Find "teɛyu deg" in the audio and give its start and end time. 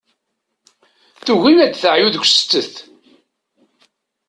1.73-2.23